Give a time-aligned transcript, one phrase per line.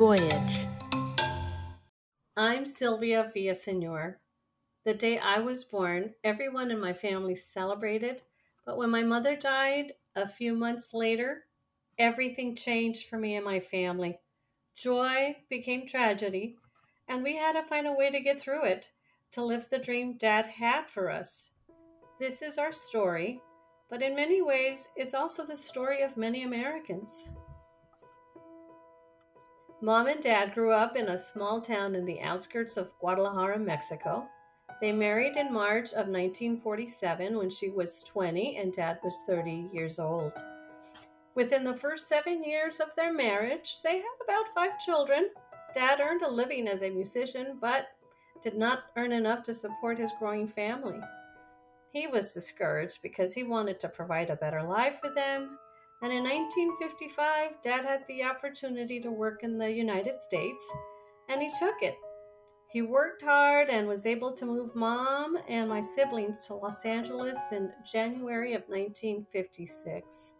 [0.00, 0.66] Voyage.
[2.34, 4.14] I'm Sylvia Villasenor.
[4.86, 8.22] The day I was born, everyone in my family celebrated,
[8.64, 11.44] but when my mother died a few months later,
[11.98, 14.18] everything changed for me and my family.
[14.74, 16.56] Joy became tragedy,
[17.06, 18.88] and we had to find a way to get through it,
[19.32, 21.50] to live the dream Dad had for us.
[22.18, 23.42] This is our story,
[23.90, 27.28] but in many ways, it's also the story of many Americans.
[29.82, 34.28] Mom and Dad grew up in a small town in the outskirts of Guadalajara, Mexico.
[34.78, 39.98] They married in March of 1947 when she was 20 and Dad was 30 years
[39.98, 40.32] old.
[41.34, 45.30] Within the first seven years of their marriage, they had about five children.
[45.74, 47.86] Dad earned a living as a musician, but
[48.42, 51.00] did not earn enough to support his growing family.
[51.90, 55.56] He was discouraged because he wanted to provide a better life for them
[56.02, 60.66] and in 1955, Dad had the opportunity to work in the United States,
[61.28, 61.94] and he took it.
[62.72, 67.36] He worked hard and was able to move mom and my siblings to Los Angeles
[67.52, 70.36] in January of 1956.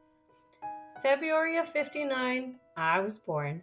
[1.02, 3.62] February of 59, I was born.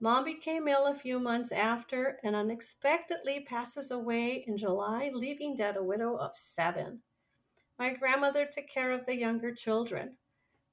[0.00, 5.76] Mom became ill a few months after and unexpectedly passes away in July, leaving Dad
[5.76, 7.00] a widow of seven.
[7.78, 10.16] My grandmother took care of the younger children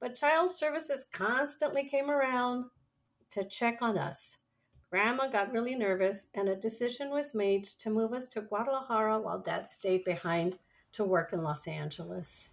[0.02, 2.66] but child services constantly came around
[3.30, 4.40] to check on us.
[4.90, 9.40] Grandma got really nervous, and a decision was made to move us to Guadalajara while
[9.40, 10.58] Dad stayed behind
[10.94, 12.50] to work in Los Angeles.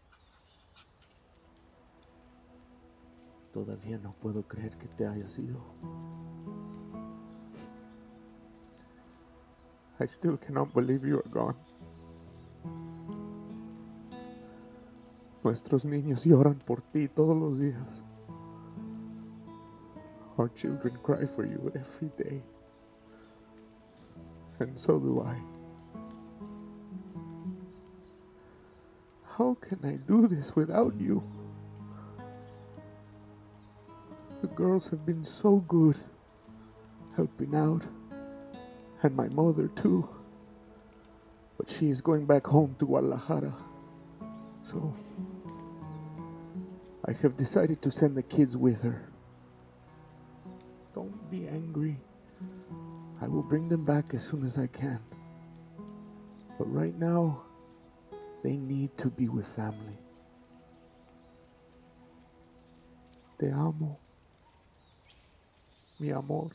[3.53, 5.61] Todavía no puedo creer que te hayas ido.
[9.99, 11.57] I still cannot believe you are gone.
[15.49, 18.05] Nuestros niños lloran por ti todos los días.
[20.37, 22.43] Our children cry for you every day.
[24.61, 25.41] And so do I.
[29.25, 31.23] How can I do this without you?
[34.43, 35.97] The girls have been so good,
[37.17, 37.87] helping out,
[39.03, 40.07] and my mother too.
[41.57, 43.55] But she is going back home to Guadalajara.
[44.61, 44.93] So
[47.09, 49.09] I have decided to send the kids with her.
[50.95, 51.97] Don't be angry.
[53.23, 55.01] I will bring them back as soon as I can.
[56.59, 57.45] But right now,
[58.43, 59.97] they need to be with family.
[63.39, 63.99] Te amo,
[65.99, 66.51] mi amor.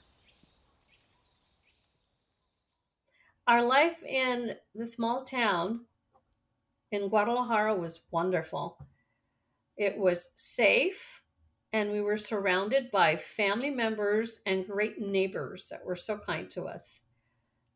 [3.48, 5.86] Our life in the small town
[6.92, 8.78] in Guadalajara was wonderful.
[9.84, 11.24] It was safe,
[11.74, 16.64] and we were surrounded by family members and great neighbors that were so kind to
[16.70, 17.02] us.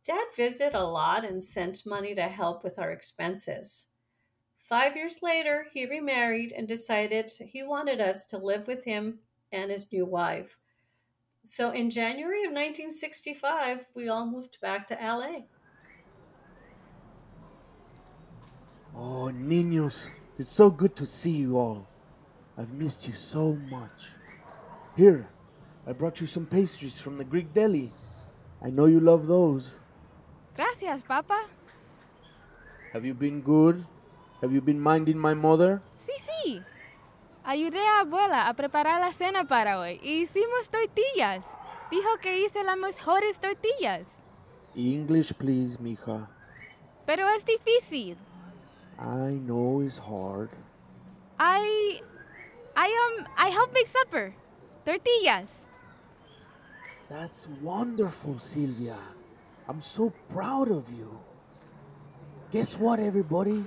[0.05, 3.87] Dad visited a lot and sent money to help with our expenses.
[4.57, 9.19] Five years later, he remarried and decided he wanted us to live with him
[9.51, 10.57] and his new wife.
[11.43, 15.47] So in January of 1965, we all moved back to LA.
[18.95, 21.85] Oh, niños, it's so good to see you all.
[22.57, 24.15] I've missed you so much.
[24.95, 25.27] Here,
[25.85, 27.91] I brought you some pastries from the Greek deli.
[28.63, 29.79] I know you love those.
[30.55, 31.45] Gracias, Papa.
[32.93, 33.85] Have you been good?
[34.41, 35.81] Have you been minding my mother?
[35.95, 36.63] Sí, sí.
[37.45, 41.45] Ayudé a abuela a preparar la cena para hoy y hicimos tortillas.
[41.91, 44.07] Dijo que hice las mejores tortillas.
[44.75, 46.27] English, please, mija.
[47.05, 48.17] Pero es difícil.
[48.99, 50.49] I know it's hard.
[51.39, 52.01] I.
[52.77, 53.25] I um.
[53.35, 54.35] I help make supper.
[54.85, 55.65] Tortillas.
[57.09, 58.97] That's wonderful, Sylvia.
[59.67, 61.17] I'm so proud of you.
[62.51, 63.65] Guess what, everybody?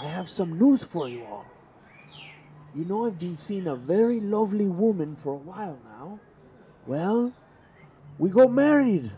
[0.00, 1.46] I have some news for you all.
[2.74, 6.20] You know, I've been seeing a very lovely woman for a while now.
[6.86, 7.32] Well,
[8.18, 9.10] we got married.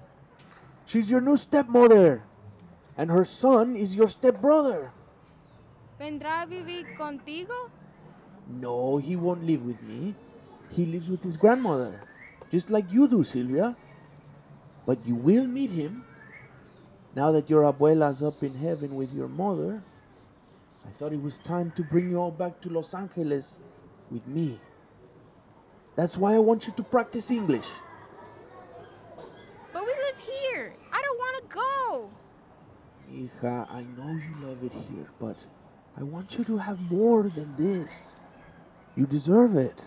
[0.87, 2.23] She's your new stepmother,
[2.97, 4.93] and her son is your stepbrother.
[5.99, 7.69] ¿Vendrá a vivir contigo?
[8.49, 10.15] No, he won't live with me.
[10.71, 12.01] He lives with his grandmother,
[12.51, 13.77] just like you do, Sylvia.
[14.87, 16.05] But you will meet him.
[17.15, 19.83] Now that your abuela's up in heaven with your mother,
[20.87, 23.59] I thought it was time to bring you all back to Los Angeles
[24.11, 24.59] with me.
[25.97, 27.69] That's why I want you to practice English.
[29.73, 30.73] But we live here.
[30.93, 32.11] I don't want to go.
[33.13, 35.37] Hija, I know you love it here, but
[35.97, 38.15] I want you to have more than this.
[38.99, 39.87] You deserve it.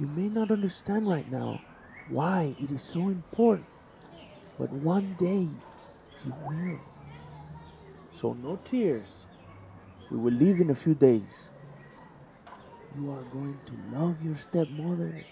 [0.00, 1.62] You may not understand right now
[2.08, 3.68] why it is so important.
[4.58, 5.48] But one day
[6.24, 6.80] you will.
[8.10, 9.26] So no tears.
[10.10, 11.50] We will leave in a few days.
[12.96, 15.24] You are going to love your stepmother,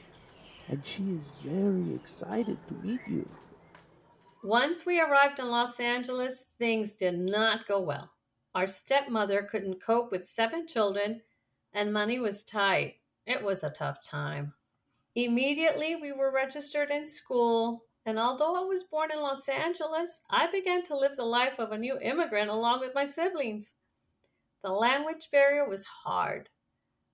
[0.68, 3.28] and she is very excited to meet you.
[4.44, 8.12] Once we arrived in Los Angeles, things did not go well.
[8.54, 11.22] Our stepmother couldn't cope with seven children,
[11.72, 12.96] and money was tight.
[13.26, 14.54] It was a tough time.
[15.14, 20.50] Immediately, we were registered in school, and although I was born in Los Angeles, I
[20.50, 23.74] began to live the life of a new immigrant along with my siblings.
[24.62, 26.48] The language barrier was hard,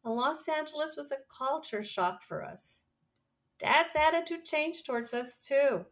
[0.05, 2.83] and Los Angeles was a culture shock for us.
[3.59, 5.87] Dad's attitude changed towards us, too.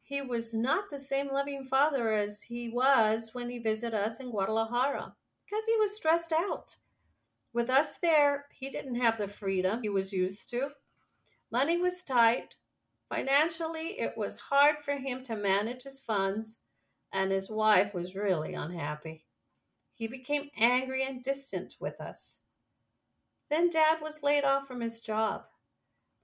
[0.00, 4.30] He was not the same loving father as he was when he visited us in
[4.30, 6.76] Guadalajara because he was stressed out.
[7.52, 10.68] With us there, he didn't have the freedom he was used to.
[11.50, 12.54] Money was tight.
[13.08, 16.58] Financially, it was hard for him to manage his funds,
[17.12, 19.24] and his wife was really unhappy.
[19.92, 22.38] He became angry and distant with us.
[23.50, 25.42] Then Dad was laid off from his job.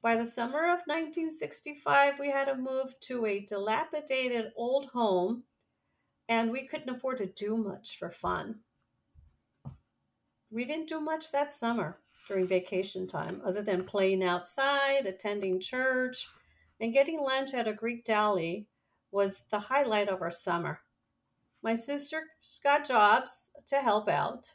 [0.00, 5.42] By the summer of 1965, we had to move to a dilapidated old home,
[6.28, 8.60] and we couldn't afford to do much for fun.
[10.56, 16.28] We didn't do much that summer during vacation time other than playing outside, attending church,
[16.80, 18.66] and getting lunch at a Greek deli
[19.10, 20.80] was the highlight of our summer.
[21.62, 22.22] My sisters
[22.64, 24.54] got jobs to help out.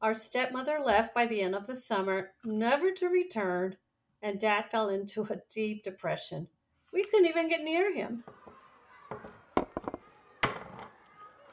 [0.00, 3.74] Our stepmother left by the end of the summer, never to return,
[4.22, 6.46] and Dad fell into a deep depression.
[6.92, 8.22] We couldn't even get near him.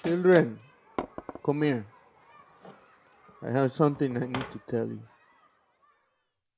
[0.03, 0.59] Children,
[1.43, 1.87] come here.
[3.41, 5.01] I have something I need to tell you.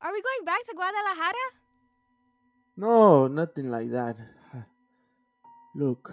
[0.01, 1.33] Are we going back to Guadalajara?
[2.75, 4.17] No, nothing like that.
[5.75, 6.11] Look,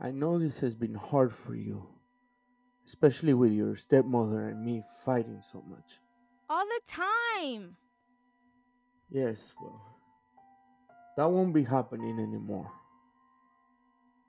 [0.00, 1.86] I know this has been hard for you,
[2.86, 6.00] especially with your stepmother and me fighting so much.
[6.48, 7.76] All the time.
[9.10, 9.80] Yes, well,
[11.16, 12.72] that won't be happening anymore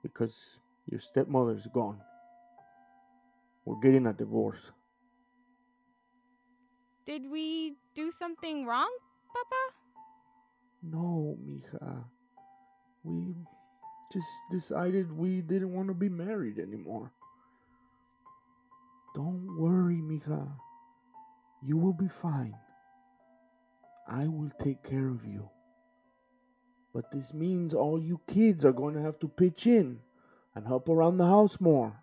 [0.02, 2.00] because your stepmother's gone.
[3.64, 4.70] We're getting a divorce.
[7.08, 8.90] Did we do something wrong,
[9.32, 9.62] Papa?
[10.82, 12.04] No, mija.
[13.02, 13.34] We
[14.12, 17.10] just decided we didn't want to be married anymore.
[19.14, 20.52] Don't worry, mija.
[21.64, 22.54] You will be fine.
[24.06, 25.48] I will take care of you.
[26.92, 30.00] But this means all you kids are going to have to pitch in
[30.54, 32.02] and help around the house more.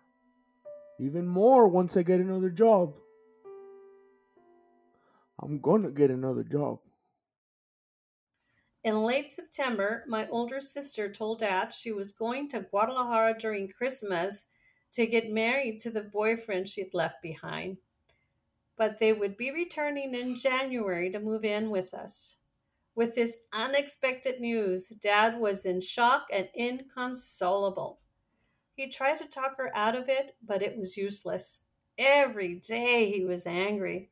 [0.98, 2.94] Even more once I get another job.
[5.42, 6.78] I'm going to get another job.
[8.84, 14.40] In late September, my older sister told Dad she was going to Guadalajara during Christmas
[14.92, 17.78] to get married to the boyfriend she'd left behind
[18.76, 22.36] but they would be returning in January to move in with us.
[22.94, 28.00] With this unexpected news, Dad was in shock and inconsolable.
[28.74, 31.60] He tried to talk her out of it, but it was useless.
[31.98, 34.10] Every day he was angry.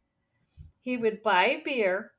[0.85, 2.13] He would buy beer,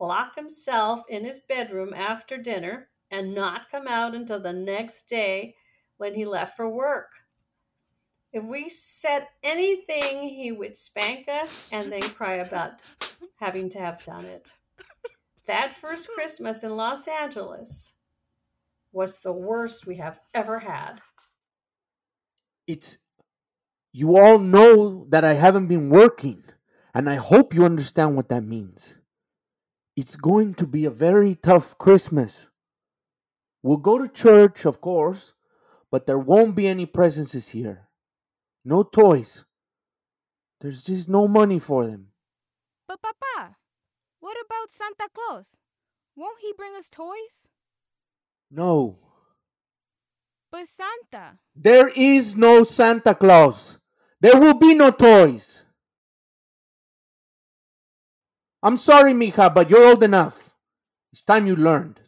[0.00, 5.54] lock himself in his bedroom after dinner, and not come out until the next day
[5.98, 7.10] when he left for work.
[8.32, 12.82] If we said anything, he would spank us and then cry about
[13.36, 14.52] having to have done it.
[15.46, 17.94] That first Christmas in Los Angeles
[18.92, 21.00] was the worst we have ever had.
[22.66, 22.98] It's
[23.92, 26.44] you all know that I haven't been working,
[26.98, 28.96] and I hope you understand what that means.
[29.96, 32.48] It's going to be a very tough Christmas.
[33.62, 35.32] We'll go to church, of course,
[35.92, 37.86] but there won't be any presences here.
[38.64, 39.44] No toys.
[40.60, 42.08] There's just no money for them.
[42.88, 43.54] But, Papa,
[44.18, 45.56] what about Santa Claus?
[46.16, 47.52] Won't he bring us toys?
[48.50, 48.98] No.
[50.50, 51.38] But Santa.
[51.54, 53.78] There is no Santa Claus.
[54.20, 55.62] There will be no toys.
[58.60, 60.52] I'm sorry, mija, but you're old enough.
[61.12, 62.00] It's time you learned.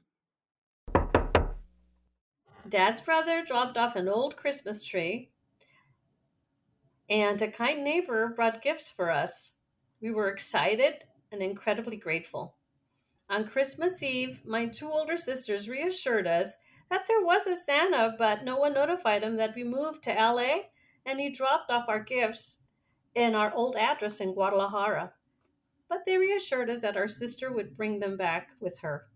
[2.69, 5.31] Dad's brother dropped off an old Christmas tree
[7.09, 9.53] and a kind neighbor brought gifts for us.
[10.01, 12.57] We were excited and incredibly grateful.
[13.29, 16.57] On Christmas Eve, my two older sisters reassured us
[16.91, 20.63] that there was a Santa, but no one notified him that we moved to LA
[21.07, 22.59] and he dropped off our gifts
[23.15, 25.13] in our old address in Guadalajara.
[25.91, 29.09] But they reassured us that our sister would bring them back with her.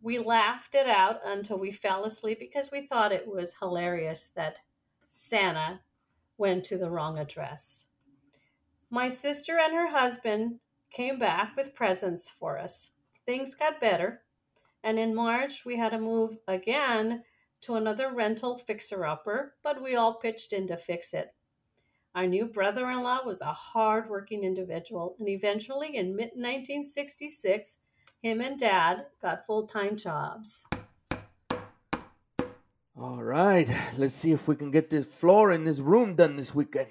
[0.00, 4.58] We laughed it out until we fell asleep because we thought it was hilarious that
[5.08, 5.80] Santa
[6.38, 7.86] went to the wrong address.
[8.90, 10.60] My sister and her husband
[10.92, 12.92] came back with presents for us.
[13.26, 14.22] Things got better,
[14.84, 17.24] and in March we had to move again
[17.62, 21.33] to another rental fixer upper, but we all pitched in to fix it.
[22.14, 27.76] Our new brother in law was a hard working individual, and eventually in mid 1966,
[28.22, 30.62] him and dad got full time jobs.
[32.96, 33.68] All right,
[33.98, 36.86] let's see if we can get this floor in this room done this weekend.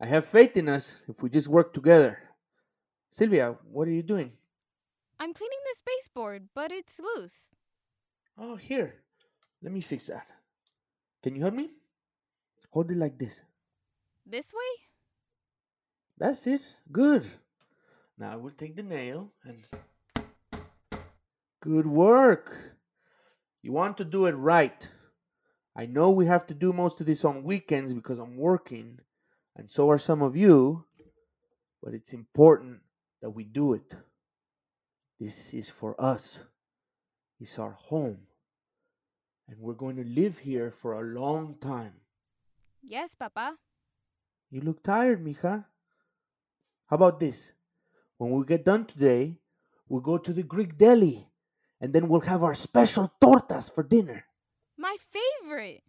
[0.00, 2.18] I have faith in us if we just work together.
[3.10, 4.32] Sylvia, what are you doing?
[5.20, 7.50] I'm cleaning the baseboard, but it's loose.
[8.36, 8.96] Oh, here.
[9.62, 10.26] Let me fix that.
[11.22, 11.70] Can you help me?
[12.70, 13.42] Hold it like this.
[14.30, 14.60] This way?
[16.18, 16.60] That's it.
[16.92, 17.24] Good.
[18.18, 19.64] Now we'll take the nail and.
[21.60, 22.76] Good work.
[23.62, 24.88] You want to do it right.
[25.74, 28.98] I know we have to do most of this on weekends because I'm working,
[29.56, 30.84] and so are some of you,
[31.82, 32.80] but it's important
[33.22, 33.94] that we do it.
[35.18, 36.40] This is for us,
[37.40, 38.26] it's our home,
[39.48, 41.94] and we're going to live here for a long time.
[42.82, 43.56] Yes, Papa.
[44.50, 45.64] You look tired, mija.
[46.86, 47.52] How about this?
[48.16, 49.36] When we get done today,
[49.88, 51.28] we'll go to the Greek deli
[51.80, 54.24] and then we'll have our special tortas for dinner.
[54.78, 55.82] My favorite.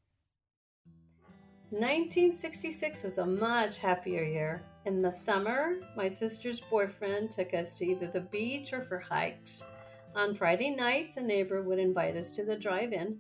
[1.72, 4.64] 1966 was a much happier year.
[4.86, 9.64] In the summer, my sister's boyfriend took us to either the beach or for hikes.
[10.16, 13.20] On Friday nights, a neighbor would invite us to the drive in.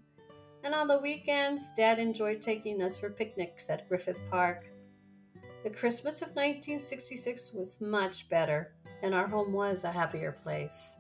[0.63, 4.65] And on the weekends, Dad enjoyed taking us for picnics at Griffith Park.
[5.69, 8.73] The Christmas of 1966 was much better,
[9.03, 10.95] and our home was a happier place.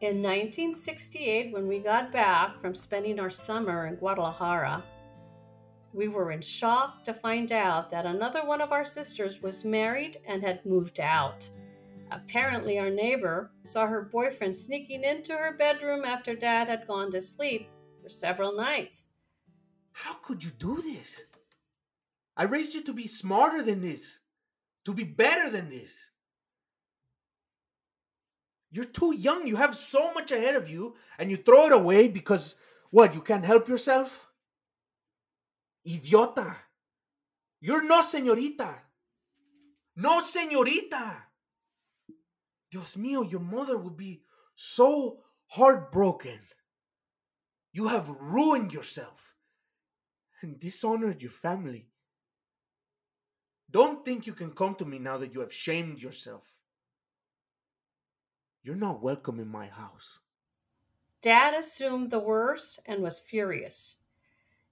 [0.00, 4.82] In 1968, when we got back from spending our summer in Guadalajara,
[5.92, 10.18] we were in shock to find out that another one of our sisters was married
[10.26, 11.46] and had moved out.
[12.10, 17.20] Apparently, our neighbor saw her boyfriend sneaking into her bedroom after dad had gone to
[17.20, 17.68] sleep
[18.02, 19.08] for several nights.
[19.92, 21.26] How could you do this?
[22.36, 24.18] I raised you to be smarter than this,
[24.84, 25.98] to be better than this.
[28.70, 29.46] You're too young.
[29.46, 32.56] You have so much ahead of you, and you throw it away because
[32.90, 33.14] what?
[33.14, 34.28] You can't help yourself?
[35.86, 36.56] Idiota.
[37.60, 38.74] You're no señorita.
[39.96, 41.16] No señorita.
[42.70, 44.22] Dios mío, your mother would be
[44.54, 46.40] so heartbroken.
[47.74, 49.34] You have ruined yourself
[50.40, 51.88] and dishonored your family.
[53.72, 56.44] Don't think you can come to me now that you have shamed yourself.
[58.62, 60.18] You're not welcome in my house.
[61.22, 63.96] Dad assumed the worst and was furious.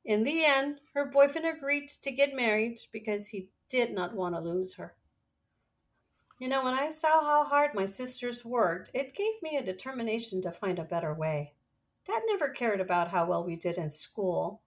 [0.04, 4.40] In the end, her boyfriend agreed to get married because he did not want to
[4.40, 4.94] lose her.
[6.38, 10.42] You know, when I saw how hard my sisters worked, it gave me a determination
[10.42, 11.54] to find a better way.
[12.06, 14.62] Dad never cared about how well we did in school,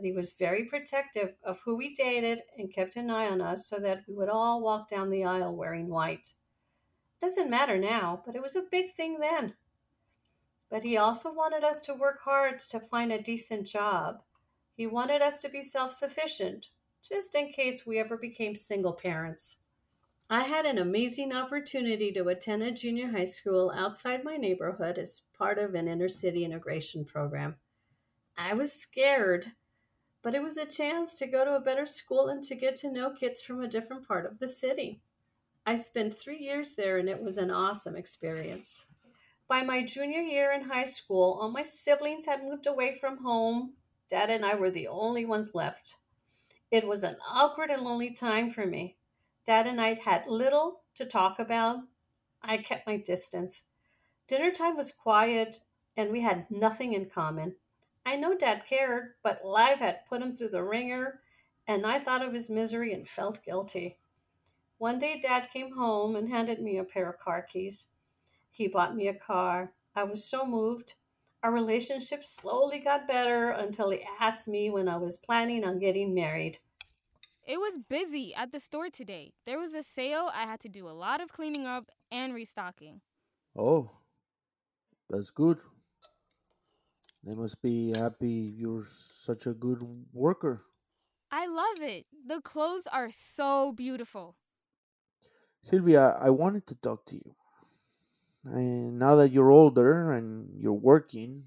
[0.00, 3.66] but he was very protective of who we dated and kept an eye on us
[3.66, 6.32] so that we would all walk down the aisle wearing white.
[7.20, 9.52] Doesn't matter now, but it was a big thing then.
[10.70, 14.22] But he also wanted us to work hard to find a decent job.
[14.74, 16.70] He wanted us to be self sufficient,
[17.06, 19.58] just in case we ever became single parents.
[20.30, 25.24] I had an amazing opportunity to attend a junior high school outside my neighborhood as
[25.36, 27.56] part of an inner city integration program.
[28.38, 29.52] I was scared,
[30.22, 32.92] but it was a chance to go to a better school and to get to
[32.92, 35.00] know kids from a different part of the city.
[35.66, 38.86] I spent three years there and it was an awesome experience.
[39.48, 43.74] By my junior year in high school, all my siblings had moved away from home.
[44.08, 45.96] Dad and I were the only ones left.
[46.70, 48.96] It was an awkward and lonely time for me.
[49.46, 51.78] Dad and I had little to talk about.
[52.42, 53.62] I kept my distance.
[54.28, 55.62] Dinner time was quiet
[55.96, 57.56] and we had nothing in common.
[58.06, 61.20] I know Dad cared, but life had put him through the ringer,
[61.66, 63.98] and I thought of his misery and felt guilty.
[64.78, 67.86] One day, Dad came home and handed me a pair of car keys.
[68.50, 69.72] He bought me a car.
[69.94, 70.94] I was so moved.
[71.42, 76.14] Our relationship slowly got better until he asked me when I was planning on getting
[76.14, 76.58] married.
[77.46, 79.32] It was busy at the store today.
[79.44, 80.30] There was a sale.
[80.34, 83.00] I had to do a lot of cleaning up and restocking.
[83.56, 83.90] Oh,
[85.08, 85.58] that's good.
[87.22, 90.64] They must be happy you're such a good worker.
[91.30, 92.06] I love it.
[92.26, 94.36] The clothes are so beautiful.
[95.62, 97.34] Sylvia, I wanted to talk to you.
[98.46, 101.44] I, now that you're older and you're working,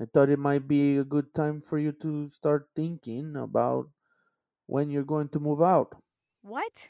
[0.00, 3.88] I thought it might be a good time for you to start thinking about
[4.66, 5.94] when you're going to move out.
[6.42, 6.88] What?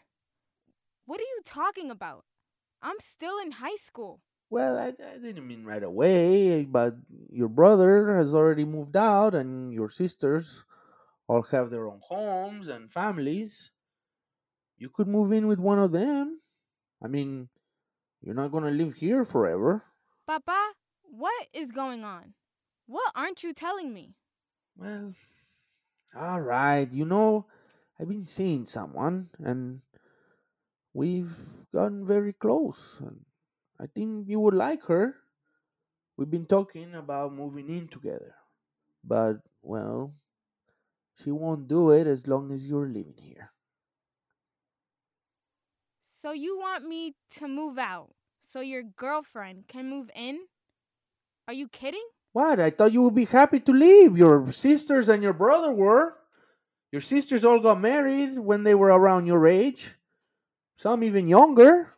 [1.05, 2.25] What are you talking about?
[2.81, 4.21] I'm still in high school.
[4.49, 6.95] Well, I, I didn't mean right away, but
[7.31, 10.65] your brother has already moved out, and your sisters
[11.29, 13.73] all have their own homes and families.
[14.79, 16.39] You could move in with one of them.
[17.03, 17.49] I mean,
[18.23, 19.83] you're not going to live here forever.
[20.27, 20.73] Papa,
[21.03, 22.35] what is going on?
[22.87, 24.15] What aren't you telling me?
[24.77, 25.15] Well,
[26.17, 26.91] all right.
[26.91, 27.47] You know,
[27.99, 29.81] I've been seeing someone, and
[30.95, 31.37] we've
[31.73, 32.97] gotten very close.
[33.01, 33.26] And
[33.81, 35.15] I think you would like her.
[36.17, 38.35] We've been talking about moving in together.
[39.05, 40.15] But, well,
[41.23, 43.51] she won't do it as long as you're living here.
[46.03, 50.39] So you want me to move out so your girlfriend can move in?
[51.47, 52.05] Are you kidding?
[52.33, 52.59] What?
[52.59, 54.17] I thought you would be happy to leave.
[54.17, 56.17] Your sisters and your brother were.
[56.93, 59.95] Your sisters all got married when they were around your age.
[60.77, 61.96] Some even younger.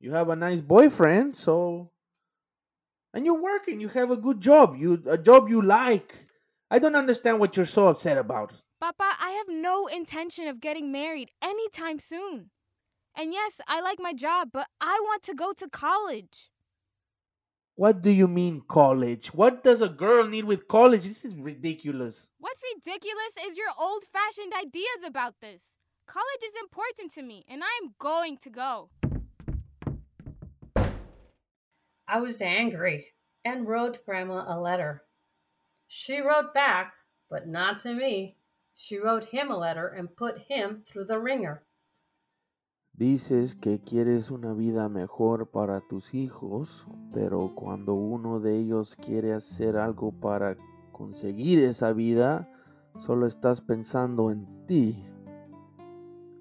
[0.00, 1.90] You have a nice boyfriend, so
[3.12, 3.80] and you're working.
[3.80, 4.76] You have a good job.
[4.76, 6.26] You a job you like.
[6.70, 8.52] I don't understand what you're so upset about.
[8.80, 12.50] Papa, I have no intention of getting married anytime soon.
[13.16, 16.50] And yes, I like my job, but I want to go to college.
[17.74, 19.28] What do you mean college?
[19.28, 21.04] What does a girl need with college?
[21.04, 22.28] This is ridiculous.
[22.38, 25.72] What's ridiculous is your old fashioned ideas about this.
[26.06, 28.90] College is important to me, and I'm going to go.
[32.10, 33.12] I was angry
[33.44, 35.02] and wrote Grandma a letter.
[35.88, 36.94] She wrote back,
[37.28, 38.36] but not to me.
[38.74, 41.64] She wrote him a letter and put him through the ringer.
[42.96, 49.34] Dices que quieres una vida mejor para tus hijos, pero cuando uno de ellos quiere
[49.34, 50.56] hacer algo para
[50.92, 52.50] conseguir esa vida,
[52.96, 55.04] solo estás pensando en ti.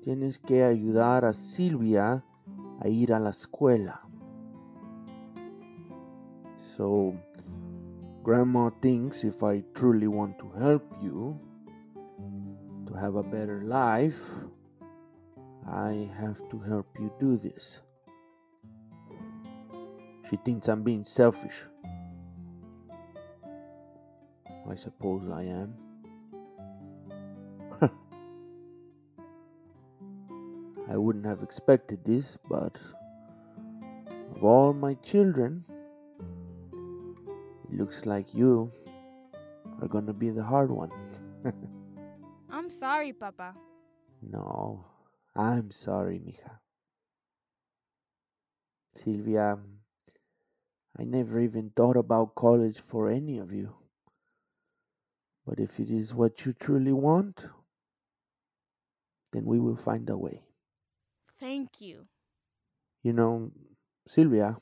[0.01, 2.23] Tienes que ayudar a Silvia
[2.79, 4.07] a ir a la escuela.
[6.77, 7.17] So,
[8.21, 11.39] Grandma thinks if I truly want to help you
[12.85, 14.29] to have a better life,
[15.67, 17.81] I have to help you do this.
[20.29, 21.63] She thinks I'm being selfish.
[24.69, 25.73] I suppose I am.
[30.91, 32.79] I wouldn't have expected this, but
[34.35, 35.65] of all my children,
[37.71, 38.71] looks like you
[39.81, 40.91] are gonna be the hard one.
[42.49, 43.53] I'm sorry, Papa.
[44.21, 44.85] no,
[45.35, 46.59] I'm sorry, mija.
[48.95, 49.59] Silvia,
[50.99, 53.75] I never even thought about college for any of you.
[55.45, 57.45] But if it is what you truly want,
[59.31, 60.41] then we will find a way.
[61.39, 62.07] Thank you.
[63.03, 63.51] You know,
[64.07, 64.57] Silvia,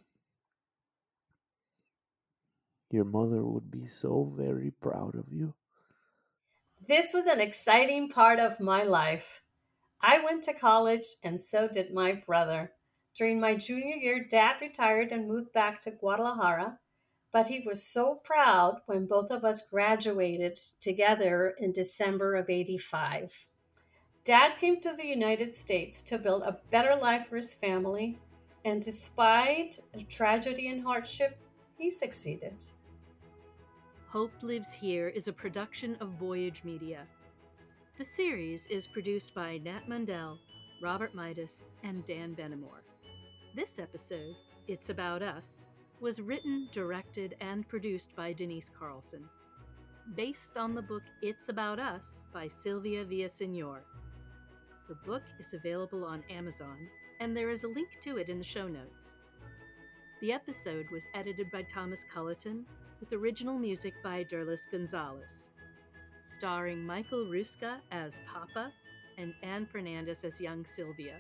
[2.96, 5.54] your mother would be so very proud of you.
[6.88, 9.42] This was an exciting part of my life.
[10.02, 12.72] I went to college, and so did my brother.
[13.18, 16.80] During my junior year, Dad retired and moved back to Guadalajara,
[17.34, 23.34] but he was so proud when both of us graduated together in December of 85.
[24.24, 28.20] Dad came to the United States to build a better life for his family,
[28.64, 29.80] and despite
[30.10, 31.38] tragedy and hardship,
[31.78, 32.64] he succeeded.
[34.16, 37.02] Hope Lives Here is a production of Voyage Media.
[37.98, 40.38] The series is produced by Nat Mundel,
[40.82, 42.80] Robert Mitas, and Dan Benamor.
[43.58, 44.38] This episode,
[44.70, 45.60] It's About Us,
[46.00, 49.26] was written, directed, and produced by Denise Carlson.
[50.16, 53.80] Based on the book It's About Us by Sylvia Villasenor.
[54.88, 56.78] The book is available on Amazon,
[57.20, 59.12] and there is a link to it in the show notes.
[60.22, 62.66] The episode was edited by Thomas Culeton,
[63.00, 65.50] with original music by Derlis Gonzalez,
[66.24, 68.72] starring Michael Ruesga as Papa
[69.18, 71.16] and Anne Fernandez as young Sylvia.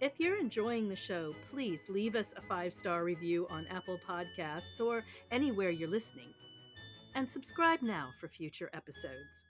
[0.00, 4.80] If you're enjoying the show, please leave us a five star review on Apple Podcasts
[4.80, 6.32] or anywhere you're listening.
[7.14, 9.44] And subscribe now for future episodes.